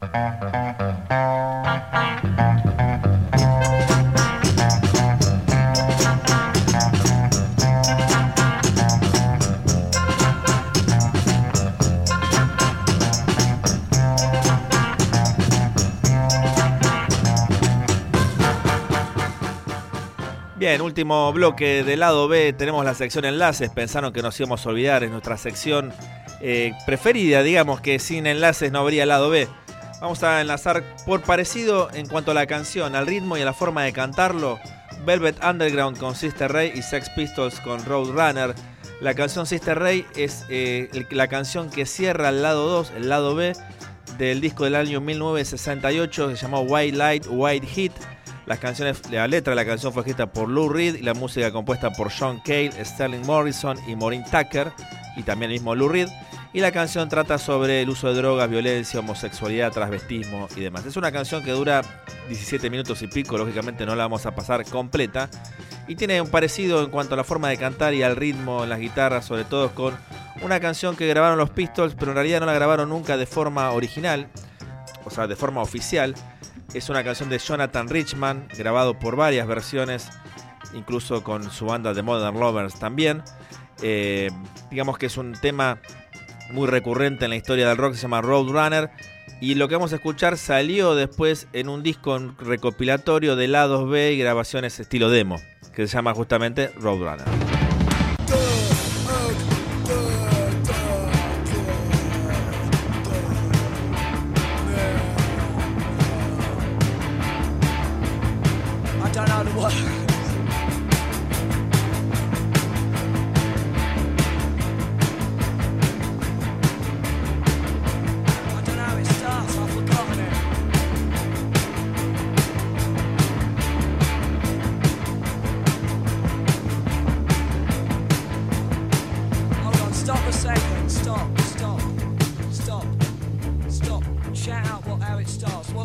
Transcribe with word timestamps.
Bien, 0.00 0.10
último 20.80 21.32
bloque 21.32 21.82
del 21.82 21.98
lado 21.98 22.28
B. 22.28 22.52
Tenemos 22.52 22.84
la 22.84 22.94
sección 22.94 23.24
enlaces. 23.24 23.70
Pensaron 23.70 24.12
que 24.12 24.22
nos 24.22 24.38
íbamos 24.38 24.64
a 24.64 24.68
olvidar. 24.68 25.02
Es 25.02 25.10
nuestra 25.10 25.36
sección 25.36 25.92
eh, 26.40 26.70
preferida, 26.86 27.42
digamos 27.42 27.80
que 27.80 27.98
sin 27.98 28.28
enlaces 28.28 28.70
no 28.70 28.78
habría 28.78 29.04
lado 29.04 29.28
B. 29.28 29.48
Vamos 30.00 30.22
a 30.22 30.40
enlazar 30.40 30.84
por 31.04 31.22
parecido 31.22 31.88
en 31.92 32.06
cuanto 32.06 32.30
a 32.30 32.34
la 32.34 32.46
canción, 32.46 32.94
al 32.94 33.06
ritmo 33.06 33.36
y 33.36 33.42
a 33.42 33.44
la 33.44 33.52
forma 33.52 33.82
de 33.82 33.92
cantarlo. 33.92 34.60
Velvet 35.04 35.42
Underground 35.44 35.98
con 35.98 36.14
Sister 36.14 36.52
Ray 36.52 36.72
y 36.74 36.82
Sex 36.82 37.10
Pistols 37.10 37.60
con 37.60 37.84
Roadrunner. 37.84 38.54
La 39.00 39.14
canción 39.14 39.46
Sister 39.46 39.78
Ray 39.78 40.06
es 40.14 40.44
eh, 40.50 41.06
la 41.10 41.28
canción 41.28 41.70
que 41.70 41.84
cierra 41.84 42.28
el 42.28 42.42
lado 42.42 42.68
2, 42.68 42.92
el 42.96 43.08
lado 43.08 43.34
B, 43.34 43.54
del 44.18 44.40
disco 44.40 44.64
del 44.64 44.76
año 44.76 45.00
1968 45.00 46.28
que 46.28 46.36
se 46.36 46.42
llamó 46.42 46.60
White 46.60 46.96
Light, 46.96 47.26
White 47.28 47.66
Heat. 47.66 47.92
Las 48.46 48.60
canciones, 48.60 49.02
la 49.10 49.26
letra 49.26 49.50
de 49.50 49.56
la 49.56 49.66
canción 49.66 49.92
fue 49.92 50.02
escrita 50.02 50.32
por 50.32 50.48
Lou 50.48 50.68
Reed 50.68 50.94
y 50.94 51.02
la 51.02 51.14
música 51.14 51.50
compuesta 51.50 51.90
por 51.90 52.10
John 52.10 52.40
Cale, 52.44 52.72
Sterling 52.84 53.26
Morrison 53.26 53.76
y 53.86 53.94
Maureen 53.94 54.24
Tucker, 54.24 54.72
y 55.16 55.22
también 55.22 55.50
el 55.50 55.58
mismo 55.58 55.74
Lou 55.74 55.88
Reed. 55.88 56.08
Y 56.52 56.60
la 56.60 56.72
canción 56.72 57.08
trata 57.08 57.38
sobre 57.38 57.82
el 57.82 57.90
uso 57.90 58.08
de 58.08 58.14
drogas, 58.14 58.48
violencia, 58.48 59.00
homosexualidad, 59.00 59.70
transvestismo 59.70 60.48
y 60.56 60.60
demás. 60.60 60.86
Es 60.86 60.96
una 60.96 61.12
canción 61.12 61.44
que 61.44 61.50
dura 61.52 61.82
17 62.28 62.70
minutos 62.70 63.02
y 63.02 63.06
pico, 63.06 63.36
lógicamente 63.36 63.84
no 63.84 63.94
la 63.94 64.04
vamos 64.04 64.24
a 64.24 64.34
pasar 64.34 64.64
completa. 64.64 65.28
Y 65.86 65.96
tiene 65.96 66.20
un 66.20 66.28
parecido 66.28 66.82
en 66.82 66.90
cuanto 66.90 67.14
a 67.14 67.16
la 67.16 67.24
forma 67.24 67.48
de 67.48 67.58
cantar 67.58 67.94
y 67.94 68.02
al 68.02 68.16
ritmo 68.16 68.64
en 68.64 68.70
las 68.70 68.80
guitarras, 68.80 69.26
sobre 69.26 69.44
todo 69.44 69.74
con 69.74 69.94
una 70.42 70.58
canción 70.60 70.96
que 70.96 71.06
grabaron 71.06 71.38
los 71.38 71.50
Pistols, 71.50 71.94
pero 71.94 72.12
en 72.12 72.16
realidad 72.16 72.40
no 72.40 72.46
la 72.46 72.54
grabaron 72.54 72.88
nunca 72.88 73.16
de 73.16 73.26
forma 73.26 73.70
original, 73.70 74.28
o 75.04 75.10
sea, 75.10 75.26
de 75.26 75.36
forma 75.36 75.62
oficial 75.62 76.14
es 76.74 76.90
una 76.90 77.02
canción 77.02 77.30
de 77.30 77.38
Jonathan 77.38 77.88
Richman, 77.88 78.46
grabado 78.56 78.98
por 78.98 79.16
varias 79.16 79.46
versiones, 79.46 80.10
incluso 80.74 81.24
con 81.24 81.50
su 81.50 81.64
banda 81.64 81.94
de 81.94 82.02
Modern 82.02 82.38
Lovers 82.38 82.78
también. 82.78 83.22
Eh, 83.80 84.30
digamos 84.70 84.98
que 84.98 85.06
es 85.06 85.16
un 85.16 85.32
tema 85.32 85.80
muy 86.50 86.66
recurrente 86.66 87.24
en 87.24 87.30
la 87.30 87.36
historia 87.36 87.68
del 87.68 87.76
rock, 87.76 87.94
se 87.94 88.02
llama 88.02 88.20
Roadrunner. 88.20 88.90
Y 89.40 89.54
lo 89.54 89.68
que 89.68 89.76
vamos 89.76 89.92
a 89.92 89.96
escuchar 89.96 90.36
salió 90.36 90.94
después 90.94 91.46
en 91.52 91.68
un 91.68 91.82
disco 91.82 92.18
recopilatorio 92.38 93.36
de 93.36 93.48
lados 93.48 93.88
B 93.88 94.12
y 94.12 94.18
grabaciones 94.18 94.80
estilo 94.80 95.10
demo, 95.10 95.40
que 95.74 95.86
se 95.86 95.94
llama 95.94 96.12
justamente 96.14 96.70
Roadrunner. 96.76 97.47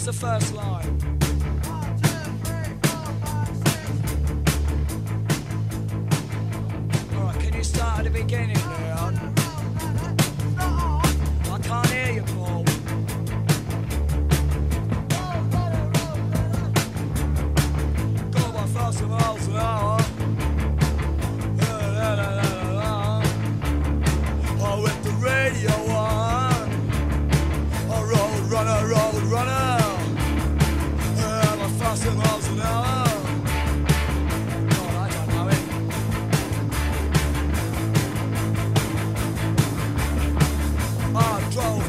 It's 0.00 0.06
the 0.06 0.12
first 0.14 0.54
line? 0.54 1.19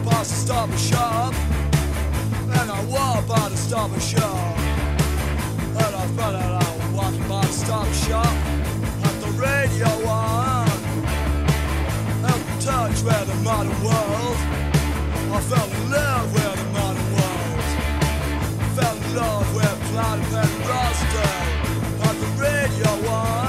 past 0.06 0.30
the 0.32 0.38
stop 0.38 0.70
and 0.70 0.80
shop. 0.80 1.34
And 2.60 2.72
I 2.72 2.84
walk 2.86 3.28
by 3.28 3.50
the 3.50 3.58
stop 3.58 3.92
and 3.92 4.02
shop. 4.02 4.58
And 5.84 5.96
I 5.96 6.08
found 6.18 6.36
out 6.38 6.64
I 6.64 6.78
was 6.78 6.90
walking 6.94 7.28
by 7.28 7.42
the 7.46 7.54
stop 7.54 7.86
and 7.86 7.96
shop. 7.96 8.34
Had 9.04 9.16
the 9.22 9.32
radio 9.48 9.90
on. 10.08 10.70
And 12.28 12.40
we 12.46 12.54
touch 12.62 13.02
with 13.04 13.28
the 13.28 13.38
modern 13.44 13.78
world. 13.84 14.38
I 15.34 15.40
fell 15.50 15.70
in 15.70 15.92
love 15.92 16.34
with 16.34 16.56
the 16.62 16.68
modern 16.78 17.08
world. 17.18 17.64
I 18.60 18.68
fell 18.78 18.98
in 18.98 19.16
love 19.16 19.56
with 19.56 19.78
Planet 19.92 20.34
and 20.44 20.54
Roscoe. 20.70 21.38
Had 22.04 22.16
the 22.24 22.30
radio 22.42 23.10
on. 23.10 23.41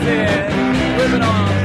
Living 0.00 1.22
on. 1.22 1.61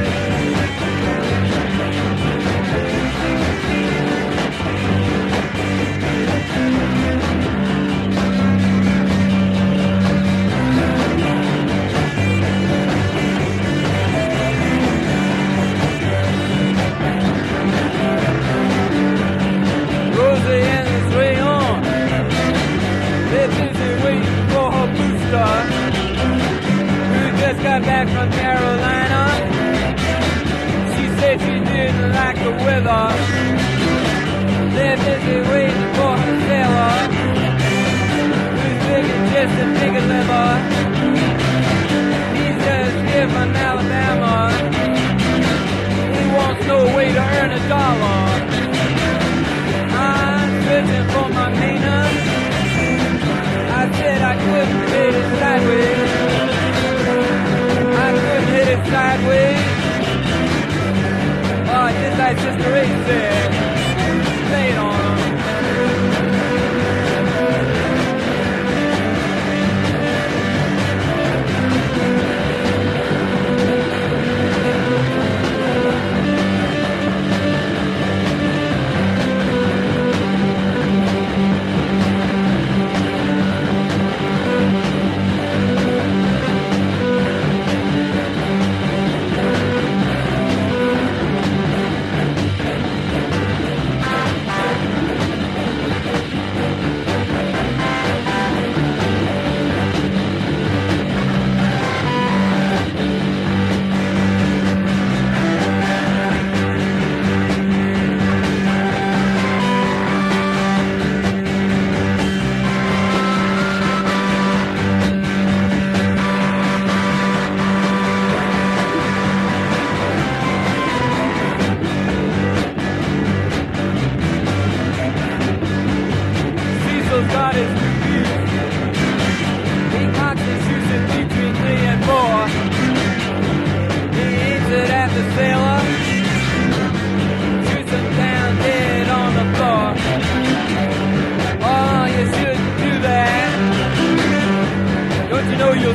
dollars. 47.68 48.42
I'm 49.94 50.50
searching 50.66 51.06
for 51.12 51.28
my 51.38 51.48
penis. 51.60 52.14
I 53.80 53.84
said 53.98 54.22
I 54.22 54.36
couldn't 54.44 54.88
hit 54.94 55.14
it 55.22 55.28
sideways. 55.40 56.12
I 58.06 58.10
couldn't 58.22 58.50
hit 58.56 58.68
it 58.76 58.82
sideways. 58.92 59.68
Oh, 61.70 61.88
just 62.02 62.18
like 62.18 62.38
Sister 62.40 62.72
Ray 62.72 62.88
said. 63.06 63.67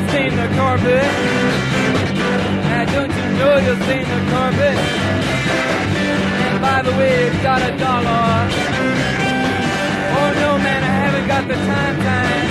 you've 0.02 0.10
seen 0.10 0.36
the 0.36 0.48
carpet? 0.56 1.04
and 2.74 2.90
don't 2.90 3.10
you 3.10 3.26
know 3.38 3.56
you've 3.58 3.82
seen 3.86 4.04
the 4.12 4.20
carpet? 4.30 4.76
And 6.46 6.60
by 6.60 6.82
the 6.82 6.92
way, 6.92 7.26
it's 7.26 7.42
got 7.42 7.60
a 7.62 7.76
dollar. 7.78 8.48
Oh 10.18 10.30
no 10.42 10.58
man, 10.58 10.82
I 10.82 10.94
haven't 11.04 11.28
got 11.28 11.46
the 11.48 11.54
time 11.54 11.96
time. 12.08 12.48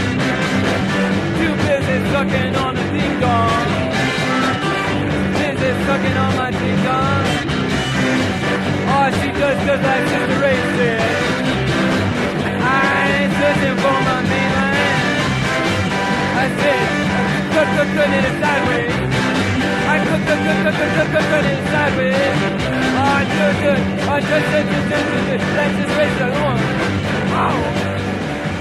Too 1.40 1.54
busy 1.68 1.98
sucking 2.12 2.56
on 2.56 2.78
a 2.78 2.86
ding 2.94 3.20
dong. 3.20 3.68
Busy 5.40 5.72
sucking 5.86 6.18
on 6.24 6.36
my 6.38 6.52
ding 6.52 6.84
dong. 6.84 7.26
Oh, 8.94 9.08
she 9.20 9.30
does 9.40 9.58
just 9.68 9.84
like 9.84 10.08
Sister 10.08 10.40
Ray 10.42 10.58
said. 10.78 11.51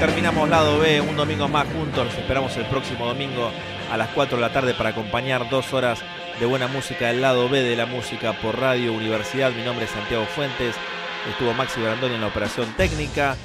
Terminamos 0.00 0.49
lado 0.49 0.78
B, 0.78 1.00
un 1.00 1.16
domingo 1.16 1.46
más 1.49 1.66
juntos. 1.68 2.08
Esperamos 2.18 2.56
el 2.56 2.64
próximo 2.66 3.06
domingo 3.06 3.50
a 3.92 3.96
las 3.96 4.08
4 4.08 4.37
de 4.37 4.40
la 4.40 4.52
tarde 4.52 4.75
para 4.75 4.90
acompañar 4.90 5.49
dos 5.49 5.72
horas 5.75 6.00
de 6.40 6.46
buena 6.46 6.66
música 6.66 7.08
del 7.08 7.20
lado 7.20 7.49
B 7.49 7.62
de 7.62 7.76
la 7.76 7.87
música 7.87 8.32
por 8.32 8.58
Radio 8.58 8.92
Universidad. 8.92 9.52
Mi 9.52 9.62
nombre 9.62 9.84
es 9.84 9.90
Santiago 9.92 10.25
Fuentes. 10.25 10.75
Estuvo 11.30 11.52
Maxi 11.52 11.80
Brandoni 11.80 12.14
en 12.14 12.20
la 12.22 12.28
operación 12.28 12.66
técnica. 12.76 13.37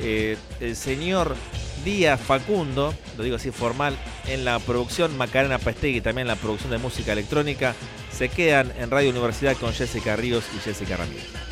El 0.00 0.76
señor 0.76 1.36
Díaz 1.84 2.20
Facundo, 2.20 2.92
lo 3.16 3.22
digo 3.22 3.36
así 3.36 3.50
formal, 3.50 3.96
en 4.26 4.44
la 4.44 4.58
producción, 4.58 5.16
Macarena 5.16 5.58
Pastegui 5.58 6.00
también 6.00 6.26
en 6.26 6.34
la 6.34 6.36
producción 6.36 6.70
de 6.70 6.78
música 6.78 7.12
electrónica. 7.12 7.74
Se 8.10 8.28
quedan 8.28 8.72
en 8.78 8.90
Radio 8.90 9.10
Universidad 9.10 9.56
con 9.56 9.72
Jessica 9.72 10.16
Ríos 10.16 10.44
y 10.56 10.60
Jessica 10.60 10.96
Ramírez. 10.96 11.51